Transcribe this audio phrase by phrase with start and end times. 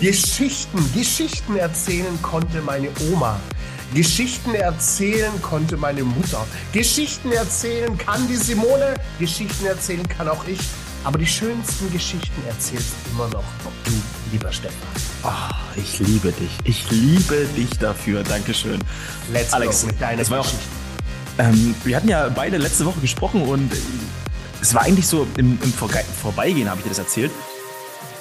[0.00, 3.38] Geschichten, Geschichten erzählen konnte meine Oma.
[3.92, 6.46] Geschichten erzählen konnte meine Mutter.
[6.72, 8.94] Geschichten erzählen kann die Simone.
[9.18, 10.60] Geschichten erzählen kann auch ich.
[11.04, 13.44] Aber die schönsten Geschichten erzählst immer noch
[13.84, 13.92] du,
[14.32, 14.78] lieber Stefan.
[15.22, 16.50] Oh, ich liebe dich.
[16.64, 18.22] Ich liebe dich dafür.
[18.22, 18.78] Dankeschön.
[19.30, 20.52] Let's Alex, go mit deiner das war auch-.
[21.38, 23.70] Ähm, wir hatten ja beide letzte Woche gesprochen und
[24.62, 27.30] es war eigentlich so im, im Vorbeigehen, habe ich dir das erzählt.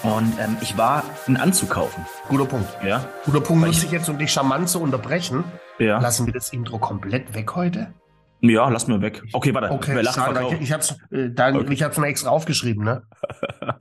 [0.04, 2.06] Und ähm, ich war einen Anzug kaufen.
[2.30, 2.68] Guter Punkt.
[2.86, 3.04] Ja.
[3.26, 5.44] Guter Punkt Weil muss ich- ich jetzt, um dich charmant zu unterbrechen.
[5.78, 6.00] Ja.
[6.00, 7.94] Lassen wir das Intro komplett weg heute?
[8.42, 9.22] Ja, lass mir weg.
[9.34, 9.70] Okay, warte.
[9.72, 10.58] Okay, Wer lacht, schade, verkauft.
[10.62, 11.74] ich hab's, äh, dann, Okay.
[11.74, 13.04] ich hab's mir extra aufgeschrieben, ne?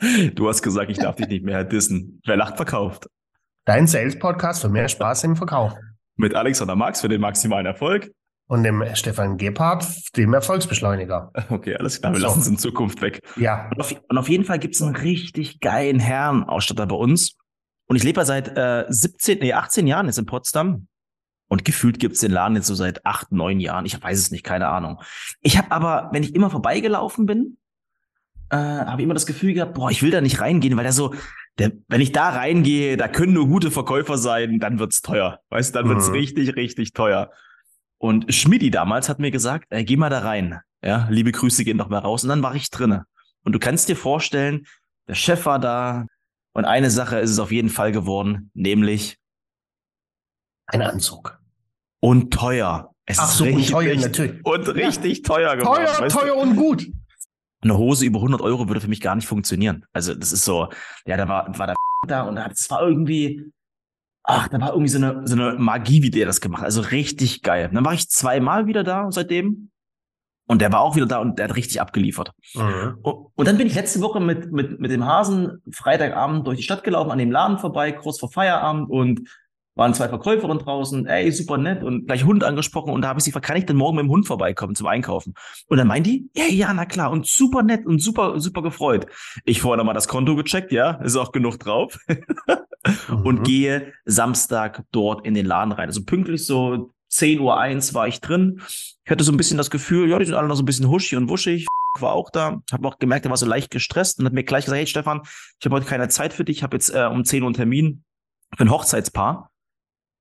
[0.34, 2.20] Du hast gesagt, ich darf dich nicht mehr dissen.
[2.26, 3.06] Wer lacht, verkauft.
[3.64, 5.74] Dein Sales-Podcast für mehr Spaß im Verkauf.
[6.16, 8.10] Mit Alexander Marx für den maximalen Erfolg.
[8.48, 11.32] Und dem Stefan Gebhardt, dem Erfolgsbeschleuniger.
[11.50, 12.26] Okay, alles klar, wir So.
[12.26, 13.20] lassen es in Zukunft weg.
[13.36, 17.36] Ja, Und auf, und auf jeden Fall gibt es einen richtig geilen Herrenausstatter bei uns.
[17.86, 20.88] Und ich lebe ja seit äh, 17, nee, 18 Jahren jetzt in Potsdam.
[21.50, 23.86] Und gefühlt gibt es den Laden jetzt so seit acht, neun Jahren.
[23.86, 25.00] Ich weiß es nicht, keine Ahnung.
[25.40, 27.56] Ich habe aber, wenn ich immer vorbeigelaufen bin,
[28.50, 30.92] äh, habe ich immer das Gefühl gehabt, boah, ich will da nicht reingehen, weil der
[30.92, 31.14] so,
[31.58, 35.40] der, wenn ich da reingehe, da können nur gute Verkäufer sein, dann wird's teuer.
[35.50, 36.14] Weißt du, dann wird's Mhm.
[36.14, 37.30] richtig, richtig teuer.
[37.98, 40.60] Und Schmidti damals hat mir gesagt, äh, geh mal da rein.
[40.84, 42.22] Ja, liebe Grüße gehen noch mal raus.
[42.22, 43.04] Und dann war ich drinne.
[43.44, 44.66] Und du kannst dir vorstellen,
[45.08, 46.06] der Chef war da.
[46.52, 49.16] Und eine Sache ist es auf jeden Fall geworden, nämlich
[50.66, 51.40] ein Anzug.
[52.00, 52.92] und teuer.
[53.06, 54.44] Es Ach ist so, und richtig, teuer, richtig- natürlich.
[54.46, 55.84] Und richtig teuer geworden.
[55.86, 56.20] Teuer, weißt du?
[56.20, 56.86] teuer und gut.
[57.62, 59.84] Eine Hose über 100 Euro würde für mich gar nicht funktionieren.
[59.92, 60.68] Also das ist so,
[61.06, 61.76] ja, da war, war der
[62.06, 63.50] da und das war irgendwie,
[64.22, 66.66] ach, da war irgendwie so eine, so eine Magie, wie der das gemacht hat.
[66.66, 67.68] Also richtig geil.
[67.68, 69.70] Und dann war ich zweimal wieder da seitdem
[70.46, 72.32] und der war auch wieder da und der hat richtig abgeliefert.
[72.54, 72.98] Mhm.
[73.02, 76.62] Und, und dann bin ich letzte Woche mit, mit, mit dem Hasen Freitagabend durch die
[76.62, 79.28] Stadt gelaufen, an dem Laden vorbei, kurz vor Feierabend und
[79.78, 83.24] waren zwei Verkäuferinnen draußen, ey, super nett und gleich Hund angesprochen und da habe ich
[83.24, 85.34] sie gefragt, kann ich denn morgen mit dem Hund vorbeikommen zum Einkaufen?
[85.68, 89.06] Und dann meint die, ja, ja, na klar und super nett und super, super gefreut.
[89.44, 91.96] Ich vorher nochmal das Konto gecheckt, ja, ist auch genug drauf
[93.24, 93.42] und Mhm.
[93.44, 95.86] gehe Samstag dort in den Laden rein.
[95.88, 98.60] Also pünktlich so 10 Uhr eins war ich drin.
[99.04, 100.88] Ich hatte so ein bisschen das Gefühl, ja, die sind alle noch so ein bisschen
[100.88, 101.66] huschig und wuschig.
[102.00, 104.64] War auch da, habe auch gemerkt, er war so leicht gestresst und hat mir gleich
[104.66, 105.20] gesagt, hey Stefan,
[105.58, 107.54] ich habe heute keine Zeit für dich, ich habe jetzt äh, um 10 Uhr einen
[107.54, 108.04] Termin
[108.56, 109.50] für ein Hochzeitspaar.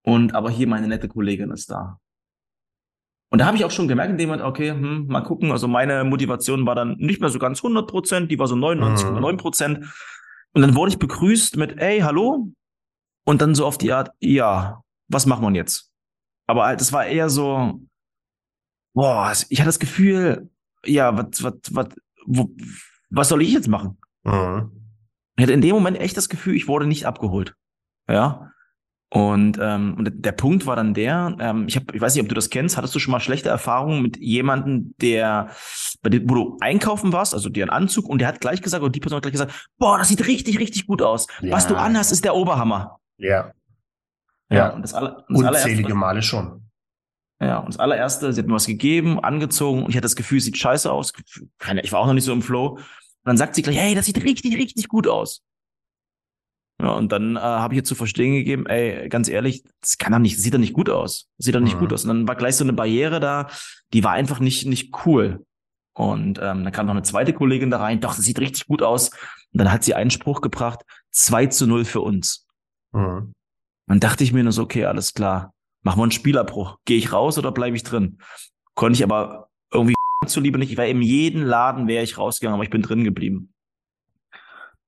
[0.08, 2.00] Und aber hier meine nette Kollegin ist da.
[3.30, 5.52] Und da habe ich auch schon gemerkt, in dem Moment, okay, hm, mal gucken.
[5.52, 9.36] Also meine Motivation war dann nicht mehr so ganz 100 Prozent, die war so 99,9
[9.36, 9.86] Prozent.
[10.54, 12.50] Und dann wurde ich begrüßt mit, ey, hallo.
[13.26, 15.92] Und dann so auf die Art, ja, was macht man jetzt?
[16.48, 17.82] Aber halt, es war eher so,
[18.94, 20.50] boah, ich hatte das Gefühl,
[20.86, 21.88] ja, was, was, was,
[22.26, 22.50] wo,
[23.10, 23.98] was soll ich jetzt machen?
[24.24, 24.72] Mhm.
[25.36, 27.58] Ich hatte in dem Moment echt das Gefühl, ich wurde nicht abgeholt.
[28.08, 28.54] Ja.
[29.10, 32.28] Und, ähm, und der Punkt war dann der, ähm, ich, hab, ich weiß nicht, ob
[32.28, 35.50] du das kennst, hattest du schon mal schlechte Erfahrungen mit jemandem, der,
[36.02, 38.84] bei dem, wo du einkaufen warst, also dir einen Anzug, und der hat gleich gesagt,
[38.84, 41.28] und die Person hat gleich gesagt, boah, das sieht richtig, richtig gut aus.
[41.42, 41.70] Was Ja.
[41.70, 43.00] du anhast, ist der Oberhammer.
[43.18, 43.52] Ja,
[44.50, 44.70] Ja.
[44.72, 46.64] Und das, aller, und das unzählige Male schon.
[47.42, 50.40] ja, und das allererste, sie hat mir was gegeben, angezogen, und ich hatte das Gefühl,
[50.40, 51.14] es sieht scheiße aus.
[51.60, 52.72] Keine, ich war auch noch nicht so im Flow.
[52.72, 52.82] Und
[53.24, 55.44] dann sagt sie gleich, hey, das sieht richtig, richtig gut aus.
[56.80, 60.12] Ja, und dann äh, habe ich ihr zu verstehen gegeben, ey, ganz ehrlich, das kann
[60.14, 61.28] doch nicht, das sieht doch nicht gut aus.
[61.40, 61.80] Sieht doch nicht Mhm.
[61.80, 62.04] gut aus.
[62.04, 63.48] Und dann war gleich so eine Barriere da,
[63.94, 65.44] die war einfach nicht, nicht cool.
[65.96, 68.84] Und ähm, dann kam noch eine zweite Kollegin da rein, doch, das sieht richtig gut
[68.84, 69.10] aus.
[69.10, 72.46] Und dann hat sie einen Spruch gebracht, 2 zu 0 für uns.
[72.94, 73.34] Mhm.
[73.88, 75.54] Dann dachte ich mir nur so, okay, alles klar.
[75.82, 76.78] Machen wir einen Spielabbruch.
[76.86, 78.20] Gehe ich raus oder bleibe ich drin?
[78.76, 79.96] Konnte ich aber irgendwie
[80.28, 80.72] zuliebe nicht.
[80.72, 83.54] Ich war in jedem Laden, wäre ich rausgegangen, aber ich bin drin geblieben.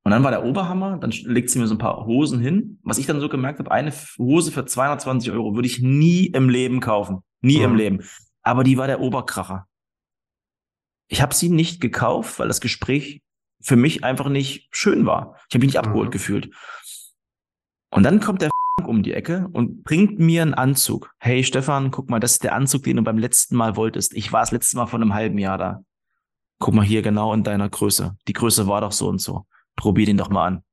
[0.09, 2.79] Und dann war der Oberhammer, dann legt sie mir so ein paar Hosen hin.
[2.81, 6.49] Was ich dann so gemerkt habe, eine Hose für 220 Euro würde ich nie im
[6.49, 7.19] Leben kaufen.
[7.41, 7.77] Nie im Mhm.
[7.77, 8.03] Leben.
[8.41, 9.67] Aber die war der Oberkracher.
[11.09, 13.21] Ich habe sie nicht gekauft, weil das Gespräch
[13.61, 15.35] für mich einfach nicht schön war.
[15.47, 16.13] Ich habe mich nicht abgeholt Mhm.
[16.13, 16.49] gefühlt.
[17.91, 18.49] Und dann kommt der
[18.87, 21.13] um die Ecke und bringt mir einen Anzug.
[21.19, 24.15] Hey Stefan, guck mal, das ist der Anzug, den du beim letzten Mal wolltest.
[24.15, 25.83] Ich war das letzte Mal vor einem halben Jahr da.
[26.57, 28.17] Guck mal hier genau in deiner Größe.
[28.27, 29.45] Die Größe war doch so und so.
[29.79, 30.63] Probier den doch mal an.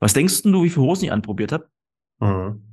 [0.00, 1.70] Was denkst du, wie viele Hosen ich anprobiert habe?
[2.20, 2.64] Mhm.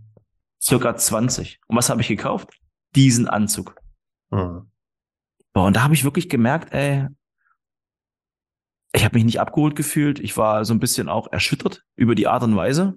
[0.62, 1.60] Circa 20.
[1.68, 2.58] Und was habe ich gekauft?
[2.96, 3.76] Diesen Anzug.
[4.32, 4.72] Mhm.
[5.52, 7.08] Boah, und da habe ich wirklich gemerkt, ey,
[8.94, 10.20] ich habe mich nicht abgeholt gefühlt.
[10.20, 12.96] Ich war so ein bisschen auch erschüttert über die Art und Weise.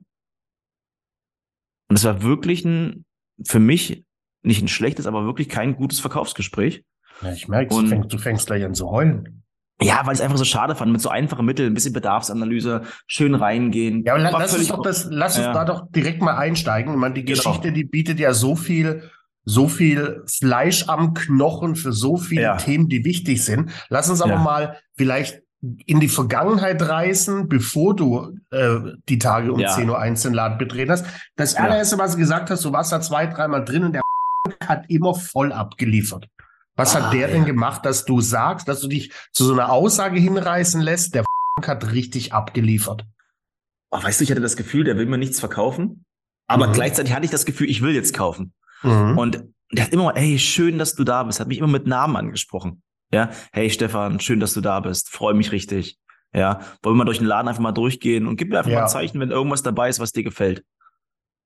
[1.89, 3.05] Und es war wirklich ein,
[3.45, 4.05] für mich
[4.43, 6.85] nicht ein schlechtes, aber wirklich kein gutes Verkaufsgespräch.
[7.23, 9.43] Ja, ich merke, du fängst, du fängst gleich an zu heulen.
[9.81, 12.83] Ja, weil ich es einfach so schade fand, mit so einfachen Mitteln, ein bisschen Bedarfsanalyse,
[13.07, 14.03] schön reingehen.
[14.05, 15.53] Ja, aber la- lass uns doch das, lass uns Ja.
[15.53, 16.93] da doch direkt mal einsteigen.
[16.95, 17.37] Ich meine, die Genau.
[17.37, 19.09] Geschichte, die bietet ja so viel,
[19.45, 22.57] so viel Fleisch am Knochen für so viele Ja.
[22.57, 23.71] Themen, die wichtig sind.
[23.89, 24.39] Lass uns aber Ja.
[24.39, 25.43] mal vielleicht
[25.87, 28.79] in die Vergangenheit reisen, bevor du äh,
[29.09, 29.71] die Tage um Ja.
[29.71, 31.05] 10.01 Uhr den Laden betreten hast.
[31.37, 34.03] Das allererste, was du gesagt hast, du warst da zwei, dreimal drin und der
[34.67, 36.27] hat immer voll abgeliefert.
[36.79, 37.27] Was Ah, hat der ja.
[37.29, 41.25] denn gemacht, dass du sagst, dass du dich zu so einer Aussage hinreißen lässt, der
[41.63, 43.05] hat richtig abgeliefert?
[43.91, 46.05] Oh, weißt du, ich hatte das Gefühl, der will mir nichts verkaufen.
[46.47, 46.73] Aber Mhm.
[46.73, 48.53] gleichzeitig hatte ich das Gefühl, ich will jetzt kaufen.
[48.83, 49.19] Mhm.
[49.19, 51.41] Und der hat immer, ey, schön, dass du da bist.
[51.41, 52.83] Hat mich immer mit Namen angesprochen.
[53.13, 55.09] Ja, hey Stefan, schön, dass du da bist.
[55.11, 55.99] Freue mich richtig.
[56.35, 58.79] Ja, wollen wir mal durch den Laden einfach mal durchgehen und gib mir einfach Ja.
[58.81, 60.63] mal ein Zeichen, wenn irgendwas dabei ist, was dir gefällt.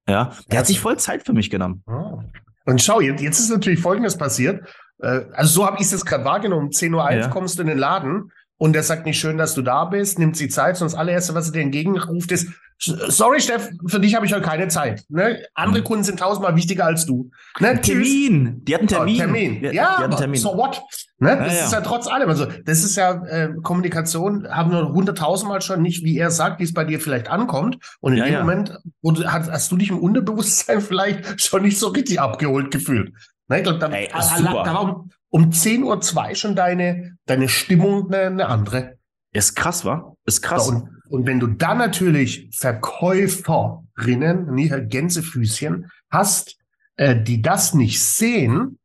[0.08, 1.82] Ja, der hat sich voll Zeit für mich genommen.
[1.86, 2.18] Ah.
[2.64, 4.68] Und schau, jetzt, jetzt ist natürlich Folgendes passiert.
[5.02, 6.66] Äh, Also so habe ich es jetzt gerade wahrgenommen.
[6.66, 7.28] Um 10.01 Uhr Ja.
[7.28, 10.36] kommst du in den Laden und der sagt nicht schön, dass du da bist, nimmt
[10.36, 14.32] sich Zeit, das allererste, was er dir entgegenruft, ist, sorry, Steff, für dich habe ich
[14.32, 15.04] heute keine Zeit.
[15.08, 15.40] Ne?
[15.54, 15.84] Andere Mhm.
[15.84, 17.30] Kunden sind tausendmal wichtiger als du.
[17.60, 17.80] Ne?
[17.80, 18.64] Termin.
[18.64, 19.16] Die hatten Oh, Termin.
[19.18, 19.54] Termin.
[19.60, 20.40] Die, Ja, die hatten Termin.
[20.40, 20.82] so what?
[21.18, 21.36] Ne?
[21.36, 21.78] Das Ja, ist ja.
[21.78, 22.28] ja trotz allem.
[22.28, 26.64] Also, das ist ja äh, Kommunikation, haben wir hunderttausendmal schon nicht, wie er sagt, wie
[26.64, 27.78] es bei dir vielleicht ankommt.
[28.00, 28.40] Und in Ja, dem ja.
[28.40, 32.70] Moment wo du, hast, hast du dich im Unterbewusstsein vielleicht schon nicht so richtig abgeholt
[32.72, 33.12] gefühlt.
[33.52, 33.58] Ne?
[33.58, 38.26] Ich glaube, da, Ey, da, war um, um 10.02 Uhr schon deine, deine Stimmung eine,
[38.26, 38.96] eine andere.
[39.32, 40.14] Ist krass, wa?
[40.24, 40.68] Ist krass.
[40.68, 46.56] Und, und wenn du dann natürlich Verkäuferinnen, nicht Gänsefüßchen, hast,
[46.96, 48.78] äh, die das nicht sehen,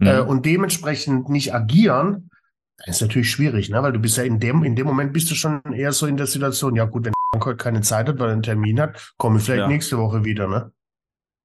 [0.00, 0.28] äh, Mhm.
[0.28, 2.30] und dementsprechend nicht agieren,
[2.78, 3.82] dann ist natürlich schwierig, ne?
[3.82, 6.16] Weil du bist ja in dem, in dem Moment bist du schon eher so in
[6.16, 7.12] der Situation, ja gut, wenn
[7.44, 9.68] heute keine Zeit hat, weil er einen Termin hat, komme ich vielleicht Ja.
[9.68, 10.70] nächste Woche wieder, ne?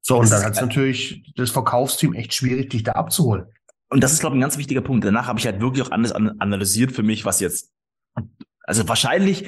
[0.05, 3.45] So, und Das dann hat es natürlich das Verkaufsteam echt schwierig, dich da abzuholen.
[3.89, 5.05] Und das ist, glaube ich, ein ganz wichtiger Punkt.
[5.05, 7.71] Danach habe ich halt wirklich auch alles an, analysiert für mich, was jetzt.
[8.63, 9.47] Also wahrscheinlich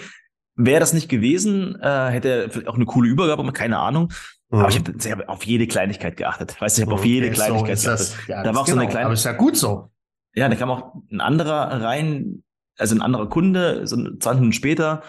[0.55, 4.13] wäre das nicht gewesen, äh, hätte vielleicht auch eine coole Übergabe, aber keine Ahnung.
[4.49, 6.55] Aber ich habe sehr auf jede Kleinigkeit geachtet.
[6.61, 8.07] Weißt du, ich habe auf jede Ja, so Kleinigkeit ist geachtet.
[8.19, 8.27] das.
[8.27, 8.91] Ja, Da war auch so eine genau.
[8.91, 9.91] kleine- Aber ist ja gut so.
[10.35, 12.43] Ja, da kam auch ein anderer rein,
[12.77, 15.01] also ein anderer Kunde, so 20 Minuten später.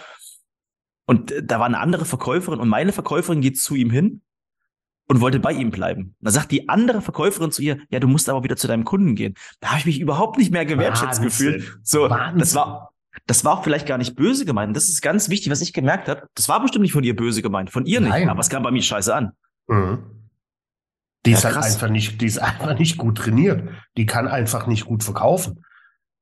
[1.07, 4.23] Und da war eine andere Verkäuferin und meine Verkäuferin geht zu ihm hin
[5.09, 6.15] und wollte bei ihm bleiben.
[6.21, 9.15] Da sagt die andere Verkäuferin zu ihr, ja, du musst aber wieder zu deinem Kunden
[9.15, 9.35] gehen.
[9.61, 11.79] Da habe ich mich überhaupt nicht mehr gewertschätzt gefühlt.
[11.83, 12.39] So, Wahnsinn.
[12.41, 12.93] das war,
[13.27, 14.77] das war auch vielleicht gar nicht böse gemeint.
[14.77, 16.25] Das ist ganz wichtig, was ich gemerkt habe.
[16.35, 18.23] Das war bestimmt nicht von ihr böse gemeint, von ihr Nein.
[18.23, 18.31] nicht.
[18.31, 19.33] Aber es kam bei mir scheiße an.
[19.69, 19.99] Mhm.
[21.25, 23.69] Die Ja, ist halt einfach nicht, die ist einfach nicht gut trainiert.
[23.97, 25.65] Die kann einfach nicht gut verkaufen.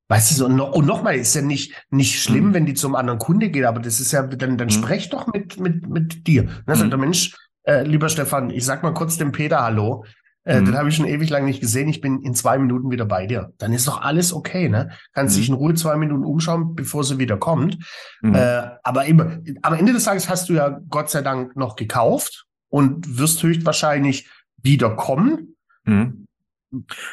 [0.09, 2.55] Weißt du, so, und noch, nochmal, ist ja nicht, nicht schlimm, Mhm.
[2.55, 4.71] wenn die zum anderen Kunde geht, aber das ist ja, dann, dann Mhm.
[4.71, 6.49] sprech doch mit, mit, mit dir.
[6.67, 6.91] Sagt Mhm.
[6.91, 7.35] der Mensch,
[7.65, 10.05] äh, lieber Stefan, ich sag mal kurz dem Peter Hallo.
[10.47, 10.65] Äh, Mhm.
[10.67, 11.89] Den habe ich schon ewig lang nicht gesehen.
[11.89, 13.53] Ich bin in zwei Minuten wieder bei dir.
[13.59, 14.91] Dann ist doch alles okay, ne?
[15.15, 15.41] Kannst Mhm.
[15.41, 17.79] dich in Ruhe zwei Minuten umschauen, bevor sie wieder kommt.
[18.21, 18.35] Mhm.
[18.35, 22.45] Äh, aber immer, am Ende des Tages hast du ja Gott sei Dank noch gekauft
[22.69, 24.29] und wirst höchstwahrscheinlich
[24.63, 25.57] wieder kommen.
[25.85, 26.27] Mhm.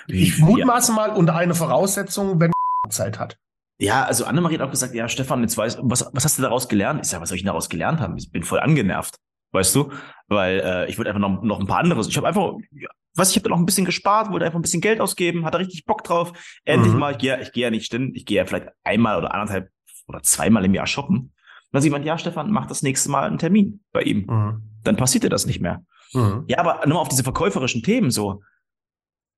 [0.08, 0.46] Ich Ja.
[0.46, 2.52] mutmaße mal unter einer Voraussetzung, wenn
[2.90, 3.38] Zeit hat.
[3.80, 6.68] Ja, also Annemarie hat auch gesagt, ja, Stefan, jetzt weiß, was, was hast du daraus
[6.68, 7.00] gelernt?
[7.02, 8.18] Ich sage, was soll ich daraus gelernt haben?
[8.18, 9.16] Ich bin voll angenervt,
[9.52, 9.92] weißt du?
[10.28, 12.08] Weil äh, ich wollte einfach noch, noch ein paar anderes.
[12.08, 14.82] Ich habe einfach, ja, was, ich habe noch ein bisschen gespart, wollte einfach ein bisschen
[14.82, 16.32] Geld ausgeben, hatte richtig Bock drauf.
[16.64, 17.00] Endlich Mhm.
[17.00, 19.70] mal, ich gehe ich gehe ja nicht stimmt, ich gehe ja vielleicht einmal oder anderthalb
[20.08, 21.18] oder zweimal im Jahr shoppen.
[21.18, 21.32] Und
[21.74, 24.26] dann sieht man, ja, Stefan, mach das nächste Mal einen Termin bei ihm.
[24.28, 24.62] Mhm.
[24.84, 25.84] Dann passiert dir das nicht mehr.
[26.14, 26.44] Mhm.
[26.48, 28.42] Ja, aber nochmal auf diese verkäuferischen Themen so.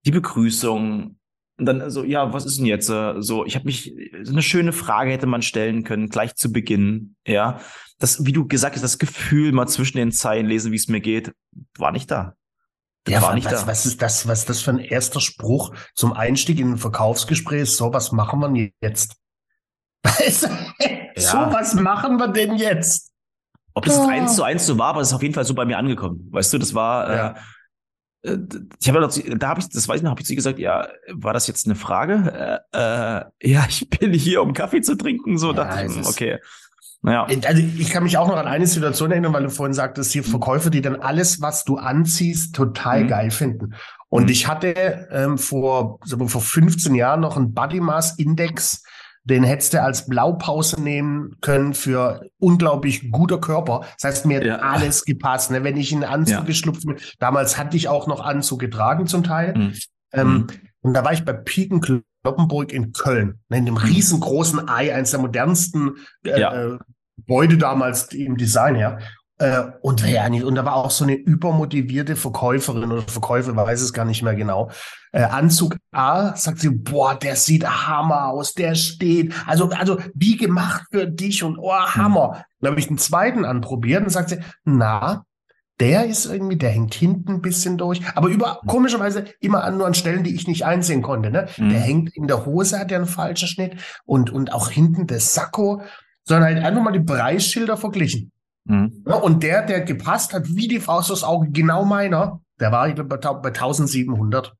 [0.05, 1.17] Die Begrüßung.
[1.59, 2.89] Und dann so, ja, was ist denn jetzt?
[2.89, 6.51] äh, So, ich habe mich, so eine schöne Frage hätte man stellen können, gleich zu
[6.51, 7.15] Beginn.
[7.27, 7.59] Ja,
[8.03, 10.99] das, wie du gesagt hast, das Gefühl mal zwischen den Zeilen lesen, wie es mir
[11.01, 11.33] geht,
[11.77, 12.35] war nicht da.
[13.05, 13.67] Das Ja, war was, nicht was, da.
[13.67, 17.71] was ist das, was ist das für ein erster Spruch zum Einstieg in ein Verkaufsgespräch?
[17.71, 19.15] So, was machen wir jetzt?
[20.05, 20.47] so,
[21.29, 23.11] was machen wir denn jetzt?
[23.73, 24.07] Ob das Oh.
[24.07, 26.27] eins zu eins so war, aber es ist auf jeden Fall so bei mir angekommen.
[26.31, 27.35] Weißt du, das war, Ja.
[28.23, 28.37] äh, äh,
[28.79, 30.59] ich habe ja da habe ich, das weiß ich noch, habe ich zu ihr gesagt,
[30.59, 32.61] ja, war das jetzt eine Frage?
[32.73, 35.37] Äh, äh, ja, ich bin hier, um Kaffee zu trinken.
[35.37, 36.39] So Ja, dachte ich, hm, okay.
[37.03, 37.27] Naja.
[37.45, 40.23] Also ich kann mich auch noch an eine Situation erinnern, weil du vorhin sagtest, hier
[40.23, 43.07] Verkäufer, die dann alles, was du anziehst, total Mhm.
[43.09, 43.75] geil finden.
[44.09, 44.29] Und Mhm.
[44.29, 48.83] ich hatte ähm, vor, wir, vor 15 Jahren noch einen Body Mass Index,
[49.25, 53.81] den hättest du als Blaupause nehmen können für unglaublich guter Körper.
[54.01, 54.57] Das heißt, mir hat Ja.
[54.57, 55.51] alles gepasst.
[55.51, 55.63] Ne?
[55.63, 56.41] Wenn ich in einen Anzug Ja.
[56.43, 59.53] geschlüpft bin, damals hatte ich auch noch Anzug getragen zum Teil.
[59.57, 59.73] Mhm.
[60.13, 60.47] Ähm,
[60.81, 61.79] Und da war ich bei Piken
[62.23, 66.53] Kloppenburg in Köln, ne, in dem riesengroßen Ei, eins der modernsten äh, Ja.
[66.53, 66.77] äh,
[67.17, 68.99] Gebäude damals im Design her.
[69.39, 73.81] Äh, und ja nicht, und da war auch so eine übermotivierte Verkäuferin oder Verkäufer, weiß
[73.81, 74.71] es gar nicht mehr genau.
[75.11, 80.37] Äh, Anzug A, sagt sie, boah, der sieht Hammer aus, der steht, also, also wie
[80.37, 82.29] gemacht für dich und oh, Hammer.
[82.29, 82.43] Mhm.
[82.61, 85.25] Dann habe ich den zweiten anprobiert und sagt sie, na,
[85.83, 88.67] der ist irgendwie, der hängt hinten ein bisschen durch, aber über, mhm.
[88.67, 91.49] komischerweise immer an, nur an Stellen, die ich nicht einsehen konnte, ne?
[91.57, 91.69] Mhm.
[91.69, 93.75] Der hängt in der Hose, hat ja einen falschen Schnitt
[94.05, 95.81] und, und auch hinten das Sakko,
[96.23, 98.31] sondern halt einfach mal die Preisschilder verglichen.
[98.63, 99.03] Mhm.
[99.05, 102.87] Ja, und der, der gepasst hat, wie die Faust aufs Auge, genau meiner, der war
[102.87, 104.53] ich glaube, bei 1700.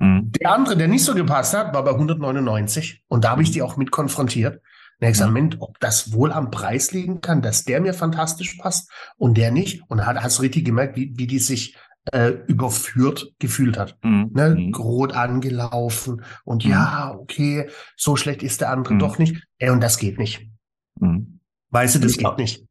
[0.00, 0.32] Mhm.
[0.32, 3.04] Der andere, der nicht so gepasst hat, war bei 199.
[3.06, 4.60] Und da habe ich die auch mit konfrontiert.
[4.98, 8.90] Und ich gesagt, ob das wohl am Preis liegen kann, dass der mir fantastisch passt
[9.16, 9.82] und der nicht.
[9.88, 11.76] Und da hast du richtig gemerkt, wie, wie die sich
[12.12, 13.98] äh, überführt gefühlt hat.
[14.02, 14.30] Mhm.
[14.32, 14.54] Ne?
[14.54, 14.74] Mhm.
[14.74, 16.70] Rot angelaufen und mhm.
[16.70, 18.98] ja, okay, so schlecht ist der andere mhm.
[18.98, 19.46] doch nicht.
[19.58, 20.48] Ey, und das geht nicht.
[20.98, 21.40] Mhm.
[21.70, 22.66] Weißt du, das geht nicht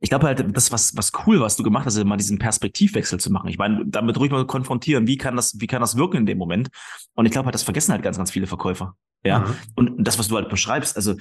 [0.00, 3.18] ich glaube halt, das was was cool, was du gemacht hast, ist mal diesen Perspektivwechsel
[3.18, 3.48] zu machen.
[3.48, 6.38] Ich meine, damit ruhig mal konfrontieren, wie kann das wie kann das wirken in dem
[6.38, 6.68] Moment?
[7.14, 8.94] Und ich glaube halt, das vergessen halt ganz ganz viele Verkäufer.
[9.24, 9.40] Ja.
[9.40, 9.54] Mhm.
[9.74, 11.16] Und das was du halt beschreibst, also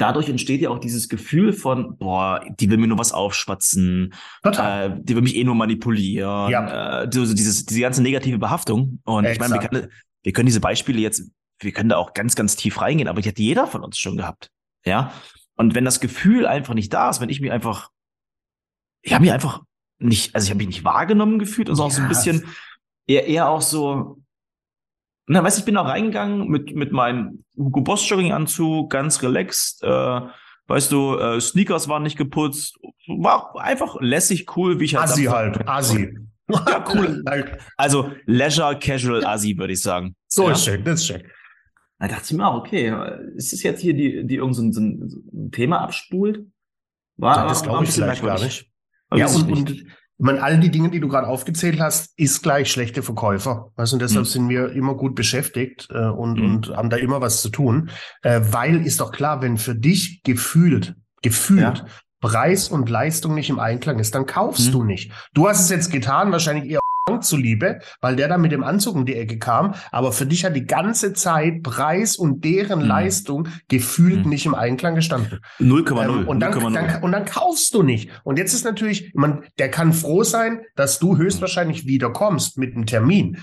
[0.00, 4.14] dadurch entsteht ja auch dieses Gefühl von, boah, die will mir nur was aufschwatzen,
[4.44, 7.02] äh, die will mich eh nur manipulieren, ja.
[7.02, 9.00] äh, so, dieses, diese ganze negative Behaftung.
[9.04, 9.34] Und Exakt.
[9.34, 9.92] ich meine, wir können,
[10.22, 11.30] wir können diese Beispiele jetzt,
[11.60, 14.16] wir können da auch ganz, ganz tief reingehen, aber die hat jeder von uns schon
[14.16, 14.50] gehabt.
[14.84, 15.12] Ja.
[15.56, 17.90] Und wenn das Gefühl einfach nicht da ist, wenn ich mich einfach
[19.02, 19.62] ich habe mich einfach
[19.98, 21.86] nicht, also ich habe mich nicht wahrgenommen gefühlt und so ja.
[21.86, 22.46] auch so ein bisschen
[23.06, 24.18] eher, eher auch so,
[25.30, 29.80] na, weißt du, ich bin da reingegangen mit, mit meinem Hugo Boss Jogginganzug, ganz relaxed,
[29.84, 30.20] äh,
[30.66, 35.04] weißt du, äh, Sneakers waren nicht geputzt, war einfach lässig, cool, wie ich halt.
[35.04, 36.12] Assi halt, Assi.
[36.48, 37.22] Ja, cool.
[37.76, 40.16] also Leisure Casual Assi, würde ich sagen.
[40.26, 40.52] So ja.
[40.52, 41.22] ist schön, das ist schön.
[42.00, 42.92] Da dachte ich mir auch, okay,
[43.36, 46.44] ist es jetzt hier die, die irgend so ein, so ein Thema abspult?
[47.18, 48.68] War, das glaube ich vielleicht gar nicht.
[49.14, 49.84] Ja, und, und
[50.20, 53.72] ich meine, all die Dinge, die du gerade aufgezählt hast, ist gleich schlechte Verkäufer.
[53.74, 54.28] Also und deshalb mhm.
[54.28, 56.44] sind wir immer gut beschäftigt äh, und, mhm.
[56.44, 57.88] und haben da immer was zu tun.
[58.20, 61.86] Äh, weil ist doch klar, wenn für dich gefühlt, gefühlt ja.
[62.20, 64.72] Preis und Leistung nicht im Einklang ist, dann kaufst mhm.
[64.72, 65.10] du nicht.
[65.32, 66.79] Du hast es jetzt getan, wahrscheinlich eher
[67.18, 69.74] zuliebe, weil der dann mit dem Anzug um die Ecke kam.
[69.90, 72.86] Aber für dich hat die ganze Zeit Preis und deren mhm.
[72.86, 74.30] Leistung gefühlt mhm.
[74.30, 75.40] nicht im Einklang gestanden.
[75.58, 76.02] 0,0.
[76.02, 78.10] Ähm, und, dann, dann, und dann kaufst du nicht.
[78.24, 82.74] Und jetzt ist natürlich, man, der kann froh sein, dass du höchstwahrscheinlich wieder kommst mit
[82.74, 83.38] einem Termin.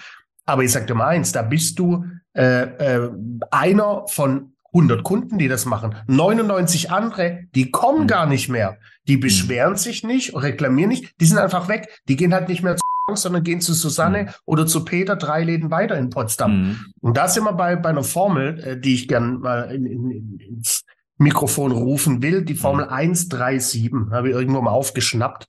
[0.46, 3.10] Aber ich sag dir mal eins, da bist du äh, äh,
[3.52, 5.96] einer von 100 Kunden, die das machen.
[6.08, 8.08] 99 andere, die kommen mhm.
[8.08, 8.78] gar nicht mehr.
[9.08, 9.78] Die beschweren mhm.
[9.78, 12.02] sich nicht, reklamieren nicht, die sind einfach weg.
[12.08, 12.82] Die gehen halt nicht mehr zu
[13.16, 14.30] sondern gehen zu Susanne mhm.
[14.46, 16.62] oder zu Peter drei Läden weiter in Potsdam.
[16.62, 16.80] Mhm.
[17.00, 20.40] Und da sind wir bei, bei einer Formel, äh, die ich gern mal in, in,
[20.40, 20.84] ins
[21.18, 22.44] Mikrofon rufen will.
[22.44, 22.92] Die Formel mhm.
[22.92, 25.48] 137 habe ich irgendwo mal aufgeschnappt.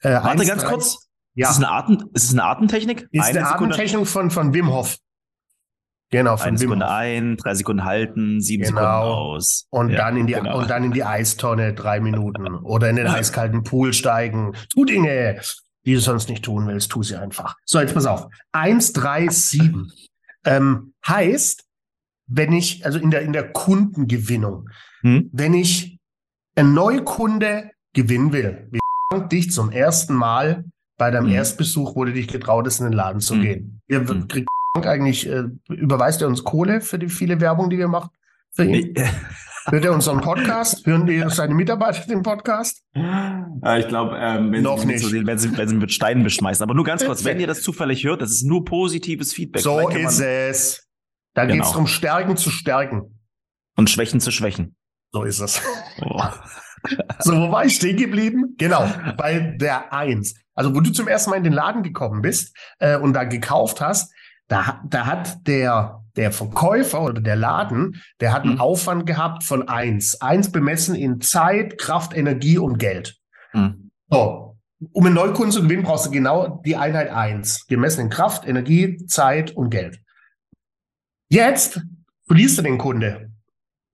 [0.00, 1.08] Äh, Warte 1, ganz 3, kurz.
[1.34, 1.48] Ja.
[1.48, 3.08] Ist es eine, Atem, ist es eine Atemtechnik?
[3.10, 4.96] Ist eine, eine Atemtechnik von, von Wim Hof.
[6.12, 8.80] Genau, von eine Sekunde ein, drei Sekunden halten, sieben genau.
[8.80, 9.66] Sekunden aus.
[9.70, 10.58] Und ja, dann in die genau.
[10.58, 14.54] und dann in die Eistonne drei Minuten oder in den eiskalten Pool steigen.
[14.70, 15.40] Tu Dinge
[15.84, 17.56] die du sonst nicht tun willst, tu sie einfach.
[17.64, 18.28] So, jetzt pass auf.
[18.52, 19.72] 137
[20.44, 21.64] ähm, heißt,
[22.26, 24.68] wenn ich, also in der, in der Kundengewinnung,
[25.02, 25.30] hm?
[25.32, 25.98] wenn ich
[26.54, 28.80] einen Neukunde gewinnen will, wie
[29.28, 30.64] dich zum ersten Mal
[30.96, 31.34] bei deinem hm.
[31.34, 33.42] Erstbesuch, wo du dich getraut hast, in den Laden zu hm.
[33.42, 33.80] gehen.
[33.88, 34.28] Ihr hm.
[34.28, 38.10] kriegt eigentlich, äh, überweist er uns Kohle für die viele Werbung, die wir machen
[38.52, 38.94] für ihn?
[39.66, 40.86] Hört er unseren Podcast?
[40.86, 42.82] Hören die seine Mitarbeiter den Podcast?
[42.94, 45.12] Ja, ich glaube, ähm, wenn, Noch sie, nicht.
[45.12, 46.62] Wenn, sie, wenn sie mit Steinen beschmeißen.
[46.62, 49.62] Aber nur ganz kurz, wenn ihr das zufällig hört, das ist nur positives Feedback.
[49.62, 50.88] So ist es.
[51.34, 51.54] Da genau.
[51.54, 53.18] geht es darum, Stärken zu stärken.
[53.76, 54.76] Und Schwächen zu schwächen.
[55.12, 55.60] So ist es.
[56.02, 56.22] Oh.
[57.20, 58.54] so, wo war ich stehen geblieben?
[58.56, 60.34] Genau, bei der Eins.
[60.54, 63.80] Also, wo du zum ersten Mal in den Laden gekommen bist äh, und da gekauft
[63.80, 64.12] hast,
[64.48, 68.60] da, da hat der, der Verkäufer oder der Laden, der hat einen mhm.
[68.60, 70.20] Aufwand gehabt von eins.
[70.20, 73.16] Eins bemessen in Zeit, Kraft, Energie und Geld.
[73.52, 73.90] Mhm.
[74.10, 74.46] So.
[74.92, 77.66] Um einen Neukunden zu gewinnen, brauchst du genau die Einheit eins.
[77.66, 80.00] Gemessen in Kraft, Energie, Zeit und Geld.
[81.28, 81.82] Jetzt
[82.26, 83.30] verlierst du den Kunde.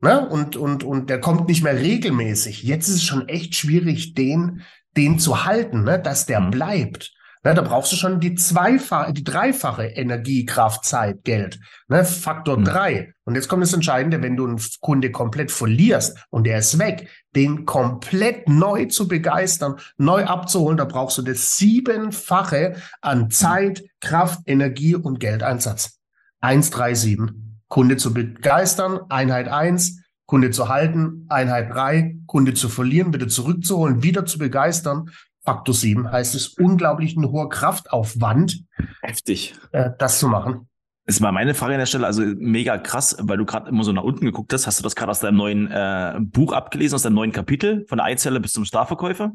[0.00, 0.28] Ne?
[0.28, 2.62] Und, und, und der kommt nicht mehr regelmäßig.
[2.62, 4.62] Jetzt ist es schon echt schwierig, den,
[4.96, 5.98] den zu halten, ne?
[5.98, 6.50] dass der mhm.
[6.50, 7.15] bleibt.
[7.46, 11.60] Ne, da brauchst du schon die zweifache, die dreifache Energie, Kraft, Zeit, Geld.
[11.86, 12.64] Ne, Faktor mhm.
[12.64, 13.14] drei.
[13.22, 17.08] Und jetzt kommt das Entscheidende, wenn du einen Kunde komplett verlierst und der ist weg,
[17.36, 24.40] den komplett neu zu begeistern, neu abzuholen, da brauchst du das siebenfache an Zeit, Kraft,
[24.46, 26.00] Energie und Geldeinsatz.
[26.40, 27.32] 137.
[27.68, 34.02] Kunde zu begeistern, Einheit eins, Kunde zu halten, Einheit drei, Kunde zu verlieren, wieder zurückzuholen,
[34.02, 35.10] wieder zu begeistern,
[35.46, 38.64] Faktor 7 heißt es unglaublich ein hoher Kraftaufwand.
[39.00, 39.54] Heftig.
[39.70, 40.68] Äh, das zu machen.
[41.06, 43.84] Das ist mal meine Frage an der Stelle, also mega krass, weil du gerade immer
[43.84, 44.66] so nach unten geguckt hast.
[44.66, 47.98] Hast du das gerade aus deinem neuen äh, Buch abgelesen, aus deinem neuen Kapitel, von
[47.98, 49.30] der Eizelle bis zum Starverkäufer?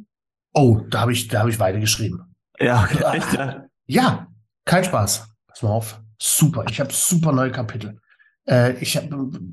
[0.53, 2.35] Oh, da habe ich, da habe ich weitergeschrieben.
[2.59, 3.63] Ja, echt, ja.
[3.85, 4.27] Ja,
[4.65, 5.29] kein Spaß.
[5.47, 6.01] Pass mal auf.
[6.19, 6.65] Super.
[6.69, 8.00] Ich habe super neue Kapitel.
[8.47, 9.07] Äh, ich habe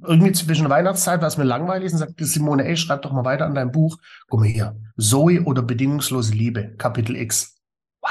[0.07, 3.47] irgendwie zwischen Weihnachtszeit war es mir langweilig und sagte Simone, ey, schreib doch mal weiter
[3.47, 3.99] an deinem Buch.
[4.29, 4.77] Guck mal hier.
[4.97, 7.57] Zoe oder bedingungslose Liebe, Kapitel X.
[8.01, 8.11] Wow.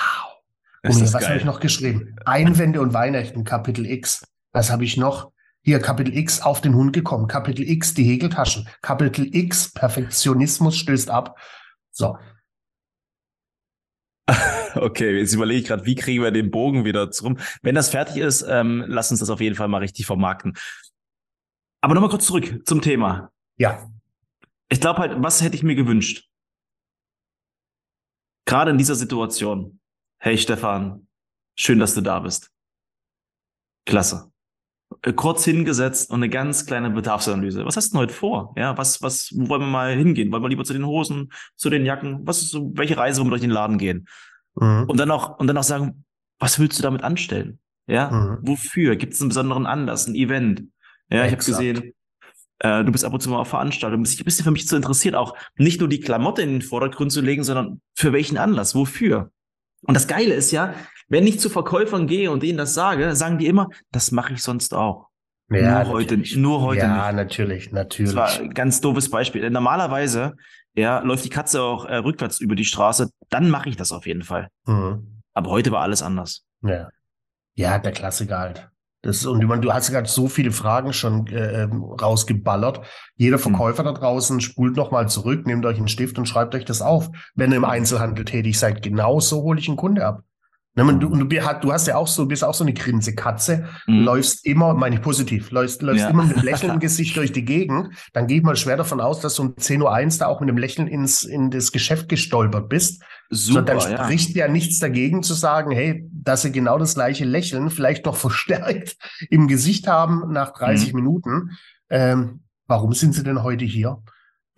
[0.83, 2.15] Guck mal hier, was habe ich noch geschrieben?
[2.25, 4.25] Einwände und Weihnachten, Kapitel X.
[4.51, 5.31] Was habe ich noch?
[5.63, 7.27] Hier, Kapitel X, auf den Hund gekommen.
[7.27, 8.69] Kapitel X, die Häkeltaschen.
[8.81, 11.37] Kapitel X, Perfektionismus stößt ab.
[11.91, 12.17] So.
[14.77, 17.37] Okay, jetzt überlege ich gerade, wie kriegen wir den Bogen wieder rum.
[17.61, 20.57] Wenn das fertig ist, ähm, lass uns das auf jeden Fall mal richtig vermarkten.
[21.81, 23.31] Aber nochmal kurz zurück zum Thema.
[23.57, 23.89] Ja.
[24.69, 26.27] Ich glaube halt, was hätte ich mir gewünscht?
[28.45, 29.79] Gerade in dieser Situation.
[30.19, 31.07] Hey Stefan,
[31.55, 32.51] schön, dass du da bist.
[33.85, 34.31] Klasse.
[35.01, 37.65] Äh, kurz hingesetzt und eine ganz kleine Bedarfsanalyse.
[37.65, 38.53] Was hast du denn heute vor?
[38.57, 40.31] Ja, was, was, wo wollen wir mal hingehen?
[40.31, 42.25] Wollen wir lieber zu den Hosen, zu den Jacken?
[42.25, 44.07] Was ist so, welche Reise wollen wir durch den Laden gehen?
[44.59, 44.85] Mhm.
[44.87, 46.05] Und dann auch, und dann auch sagen,
[46.39, 47.59] was willst du damit anstellen?
[47.87, 48.37] Ja, mhm.
[48.41, 48.95] wofür?
[48.95, 50.63] Gibt es einen besonderen Anlass, ein Event?
[51.09, 51.93] Ja, ich habe gesehen,
[52.59, 54.75] äh, du bist ab und zu mal auf Veranstaltungen, bist, bist du für mich zu
[54.75, 58.75] interessiert, auch nicht nur die Klamotte in den Vordergrund zu legen, sondern für welchen Anlass,
[58.75, 59.31] wofür?
[59.81, 60.73] Und das Geile ist ja,
[61.07, 64.43] wenn ich zu Verkäufern gehe und ihnen das sage, sagen die immer, das mache ich
[64.43, 65.07] sonst auch.
[65.49, 66.97] Ja, nur heute, nur heute ja, nicht.
[66.97, 68.13] Ja, natürlich, natürlich.
[68.13, 69.49] Das war ein ganz doofes Beispiel.
[69.49, 70.35] Normalerweise,
[70.77, 74.05] ja, läuft die Katze auch äh, rückwärts über die Straße, dann mache ich das auf
[74.05, 74.49] jeden Fall.
[74.65, 75.21] Mhm.
[75.33, 76.45] Aber heute war alles anders.
[76.61, 76.89] Ja.
[77.55, 78.69] Ja, der Klassiker halt.
[79.01, 82.81] Das, und ich meine, du hast gerade so viele Fragen schon äh, ähm, rausgeballert.
[83.15, 83.43] Jeder hm.
[83.43, 83.87] Verkäufer mhm.
[83.87, 87.09] da draußen spult nochmal zurück, nehmt euch einen Stift und schreibt euch das auf.
[87.33, 90.23] Wenn ihr im Einzelhandel tätig seid, genau so hole ich einen Kunde ab.
[90.77, 94.03] Ne, man, du, du, du hast ja auch so, bist auch so eine Grinsekatze, mhm.
[94.03, 96.09] läufst immer, meine ich positiv, läufst, läufst ja.
[96.09, 99.01] immer mit einem Lächeln im Gesicht durch die Gegend, dann gehe ich mal schwer davon
[99.01, 102.09] aus, dass du um 10.01 Uhr da auch mit einem Lächeln ins, in das Geschäft
[102.09, 103.01] gestolpert bist.
[103.31, 104.45] Super, so, dann spricht ja.
[104.45, 108.97] ja nichts dagegen zu sagen, hey, dass sie genau das gleiche Lächeln vielleicht noch verstärkt
[109.31, 110.99] im Gesicht haben nach 30 mhm.
[110.99, 111.57] Minuten.
[111.89, 114.03] Ähm, warum sind sie denn heute hier?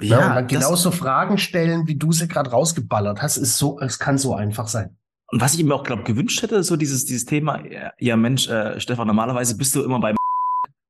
[0.02, 3.80] Ja, ja und dann genauso Fragen stellen, wie du sie gerade rausgeballert hast, ist so,
[3.80, 4.98] es kann so einfach sein.
[5.32, 7.64] Und was ich mir auch, glaube gewünscht hätte, so dieses, dieses Thema,
[8.00, 10.16] ja Mensch, äh, Stefan, normalerweise bist du immer beim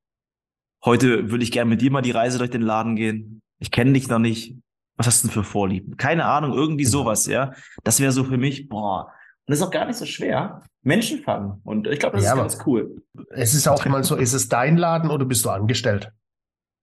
[0.85, 3.41] Heute würde ich gerne mit dir mal die Reise durch den Laden gehen.
[3.59, 4.55] Ich kenne dich noch nicht.
[4.95, 5.97] Was hast du denn für Vorlieben?
[5.97, 6.99] Keine Ahnung, irgendwie genau.
[6.99, 7.53] sowas, ja.
[7.83, 9.05] Das wäre so für mich, boah.
[9.05, 10.61] Und das ist auch gar nicht so schwer.
[10.83, 11.61] Menschen fangen.
[11.63, 13.01] Und ich glaube, das ja, ist ganz cool.
[13.31, 16.11] Es ist auch immer so, ist es dein Laden oder bist du angestellt?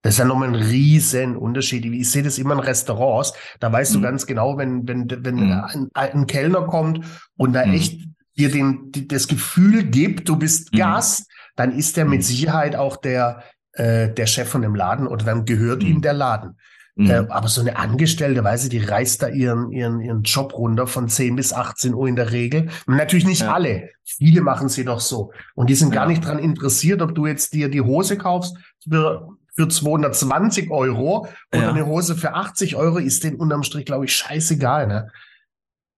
[0.03, 1.85] Das ist ja nochmal ein riesen Unterschied.
[1.85, 3.33] Ich sehe das immer in Restaurants.
[3.61, 3.97] Da weißt mhm.
[3.97, 5.53] du ganz genau, wenn, wenn, wenn mhm.
[5.53, 7.05] ein, ein, Kellner kommt
[7.37, 7.75] und da mhm.
[7.75, 8.01] echt
[8.37, 10.79] dir den, das Gefühl gibt, du bist mhm.
[10.79, 12.25] Gast, dann ist der mit mhm.
[12.25, 16.03] Sicherheit auch der, äh, der Chef von dem Laden oder dann gehört ihm mhm.
[16.03, 16.57] der Laden.
[16.99, 20.87] Äh, aber so eine Angestellte, weiß ich, die reißt da ihren, ihren, ihren Job runter
[20.87, 22.71] von 10 bis 18 Uhr in der Regel.
[22.87, 23.53] Und natürlich nicht ja.
[23.53, 23.91] alle.
[24.03, 25.31] Viele machen sie doch so.
[25.55, 26.01] Und die sind ja.
[26.01, 28.57] gar nicht dran interessiert, ob du jetzt dir die Hose kaufst
[28.89, 31.71] für für 220 Euro oder ja.
[31.71, 34.87] eine Hose für 80 Euro ist denen unterm Strich, glaube ich, scheißegal.
[34.87, 35.11] Ne?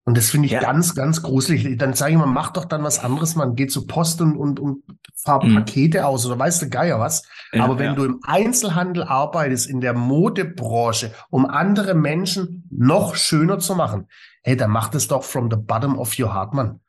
[0.04, 0.60] Und das finde ich ja.
[0.60, 1.76] ganz, ganz gruselig.
[1.76, 4.58] Dann sage ich mal, mach doch dann was anderes, man geht zur Post und, und,
[4.58, 4.82] und
[5.14, 5.56] fahr mhm.
[5.56, 7.24] Pakete aus oder weißt du Geier was.
[7.52, 7.94] Ja, Aber wenn ja.
[7.94, 14.06] du im Einzelhandel arbeitest, in der Modebranche, um andere Menschen noch schöner zu machen,
[14.42, 16.80] hey, dann mach das doch from the bottom of your heart, Mann.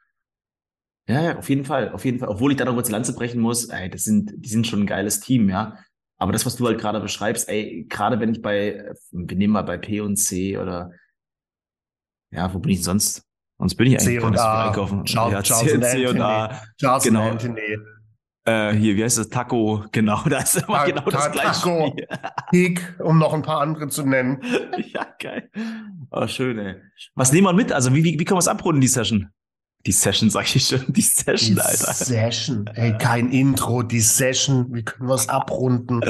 [1.10, 2.30] Ja, ja, auf jeden Fall, auf jeden Fall.
[2.30, 4.88] Obwohl ich da noch kurz Lanze brechen muss, ey, das sind, die sind schon ein
[4.88, 5.76] geiles Team, ja.
[6.20, 9.62] Aber das, was du halt gerade beschreibst, ey, gerade wenn ich bei, wir nehmen mal
[9.64, 10.92] bei P und C oder
[12.32, 13.24] ja, wo bin ich sonst?
[13.58, 14.68] Sonst bin ich eigentlich C und A.
[14.68, 15.04] einkaufen.
[15.06, 16.62] Charles, ja, Charles C, C und A.
[16.78, 17.30] Charles genau.
[17.30, 17.78] Anthony.
[18.46, 19.30] Äh, hier, wie heißt das?
[19.30, 21.62] Taco, genau, das ist immer Ta genau das gleiche.
[21.62, 21.96] Taco,
[22.52, 24.42] Peak, um noch ein paar andere zu nennen.
[24.94, 25.50] ja, geil.
[26.12, 26.76] Oh, schön, ey.
[27.16, 27.72] Was nehmen wir mit?
[27.72, 29.30] Also, wie, wie, wie können wir es abrunden, die Session?
[29.86, 30.84] Die Session, sag ich schon.
[30.88, 31.94] Die Session, die Alter.
[31.94, 32.68] Session.
[32.74, 34.74] Ey, kein Intro, die Session.
[34.74, 36.02] Wie können wir es abrunden?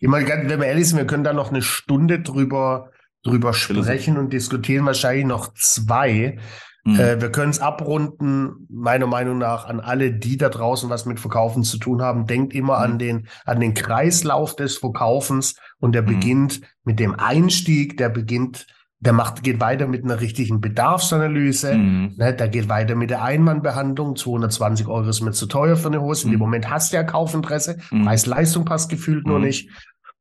[0.00, 2.90] Immer, wenn wir ehrlich sind, wir können da noch eine Stunde drüber,
[3.22, 4.86] drüber sprechen und diskutieren.
[4.86, 6.38] Wahrscheinlich noch zwei.
[6.84, 6.98] Mhm.
[6.98, 11.20] Äh, wir können es abrunden, meiner Meinung nach, an alle, die da draußen was mit
[11.20, 12.26] Verkaufen zu tun haben.
[12.26, 12.84] Denkt immer mhm.
[12.84, 16.06] an den, an den Kreislauf des Verkaufens und der mhm.
[16.06, 18.66] beginnt mit dem Einstieg, der beginnt
[19.02, 21.74] der macht, geht weiter mit einer richtigen Bedarfsanalyse.
[21.74, 22.14] Mhm.
[22.16, 24.14] Ne, der geht weiter mit der Einmannbehandlung.
[24.14, 26.28] 220 Euro ist mir zu teuer für eine Hose.
[26.28, 26.32] Mhm.
[26.32, 27.78] Dem Moment hast du ja Kaufinteresse.
[27.90, 28.04] Mhm.
[28.04, 29.46] Preis-Leistung passt gefühlt nur mhm.
[29.46, 29.68] nicht.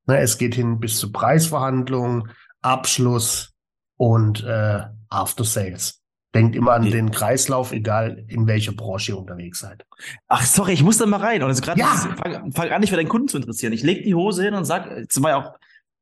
[0.07, 2.31] Ne, es geht hin bis zu Preisverhandlungen,
[2.63, 3.53] Abschluss
[3.97, 6.01] und äh, After Sales.
[6.33, 9.85] Denkt immer an den Kreislauf, egal in welcher Branche ihr unterwegs seid.
[10.27, 11.43] Ach, sorry, ich muss da mal rein.
[11.43, 11.87] Und also gerade Ja.
[11.87, 13.73] fang, fang an, dich für deinen Kunden zu interessieren.
[13.73, 15.53] Ich leg die Hose hin und sag, zum Beispiel auch,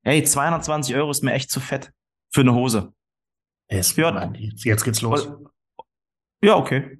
[0.02, 1.92] hey, 220 Euro ist mir echt zu fett
[2.32, 2.92] für eine Hose.
[3.70, 4.10] Jetzt, Ja.
[4.10, 5.28] Mann, jetzt, jetzt geht's los.
[6.42, 6.98] Ja, okay.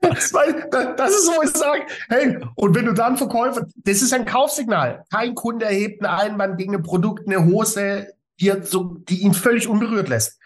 [0.00, 3.66] Das, weil- da- das ist so, wo ich sage, hey, und wenn du dann Verkäufer,
[3.76, 5.04] das ist ein Kaufsignal.
[5.10, 9.66] Kein Kunde erhebt einen Einwand gegen ein Produkt, eine Hose, die, so, die ihn völlig
[9.66, 10.38] unberührt lässt.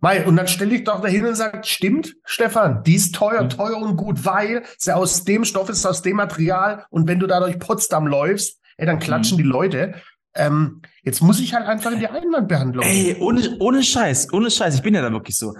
[0.00, 3.48] Mei, und dann stelle ich doch dahin und sage, stimmt, Stefan, die ist teuer, Mhm.
[3.48, 6.86] teuer und gut, weil sie aus dem Stoff ist, aus dem Material.
[6.90, 9.42] Und wenn du da durch Potsdam läufst, ey, dann klatschen Mhm.
[9.42, 9.94] die Leute.
[10.34, 12.84] Ähm, jetzt muss ich halt einfach in die Einwandbehandlung.
[12.84, 15.54] Ey, ohne, ohne Scheiß, ohne Scheiß, ich bin ja da wirklich so.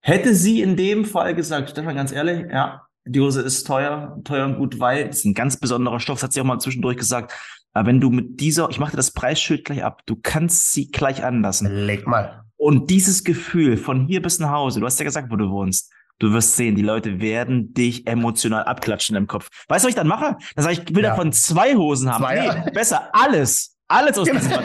[0.00, 4.46] Hätte sie in dem Fall gesagt, Stefan, ganz ehrlich, ja, die Hose ist teuer, teuer
[4.46, 6.96] und gut, weil es ist ein ganz besonderer Stoff, das hat sie auch mal zwischendurch
[6.96, 7.32] gesagt.
[7.72, 10.90] Aber wenn du mit dieser, ich mache dir das Preisschild gleich ab, du kannst sie
[10.90, 11.66] gleich anlassen.
[11.86, 12.44] Leg mal.
[12.56, 15.92] Und dieses Gefühl von hier bis nach Hause, du hast ja gesagt, wo du wohnst,
[16.18, 19.48] du wirst sehen, die Leute werden dich emotional abklatschen im Kopf.
[19.68, 20.36] Weißt du, was ich dann mache?
[20.54, 21.10] Dann sage ich, ich will Ja.
[21.10, 22.22] davon zwei Hosen haben.
[22.24, 23.76] Zwei, nee, besser alles.
[23.88, 24.40] Alles aus Genau.
[24.40, 24.58] diesem.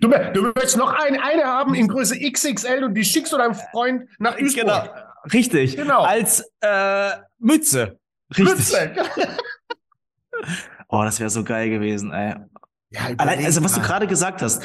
[0.00, 3.54] Du, du möchtest noch ein, eine haben in Größe XXL und die schickst du deinem
[3.54, 4.66] Freund nach Duisburg.
[4.66, 4.84] Genau.
[5.32, 5.76] Richtig.
[5.76, 6.02] Genau.
[6.02, 7.98] Als äh, Mütze.
[8.36, 8.44] Richtig.
[8.54, 8.94] Mütze.
[10.88, 12.34] Oh, das wäre so geil gewesen, ey.
[12.90, 14.62] Ja, Allein, also was du gerade gesagt hast,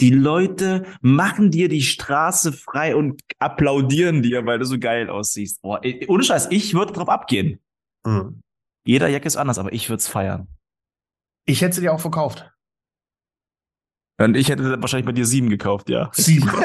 [0.00, 5.60] die Leute machen dir die Straße frei und applaudieren dir, weil du so geil aussiehst.
[5.82, 7.60] Ey, ohne Scheiß, ich würde drauf abgehen.
[8.06, 8.42] Hm.
[8.84, 10.48] Jeder Jack ist anders, aber ich würde es feiern.
[11.46, 12.50] Ich hätte sie dir auch verkauft.
[14.18, 16.10] Und ich hätte wahrscheinlich bei dir sieben gekauft, ja.
[16.12, 16.50] Sieben.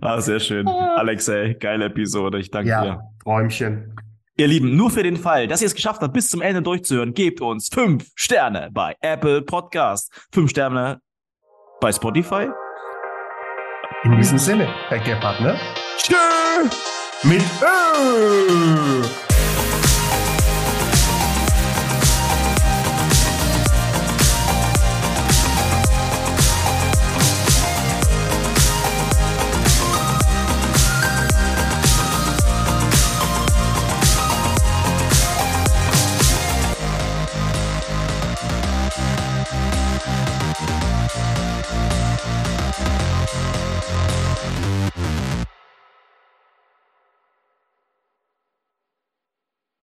[0.00, 0.68] Ah, sehr schön.
[0.68, 2.38] Alex, ey, geile Episode.
[2.38, 2.84] Ich danke dir.
[2.84, 3.96] ja, Träumchen.
[4.36, 7.14] Ihr Lieben, nur für den Fall, dass ihr es geschafft habt, bis zum Ende durchzuhören,
[7.14, 11.00] gebt uns fünf Sterne bei Apple Podcast, fünf Sterne
[11.84, 12.48] bei Spotify.
[14.04, 15.54] In diesem Sinne, Herr Gebhardt, ne?
[15.98, 16.14] Tschö!
[17.24, 19.23] Mit Ö.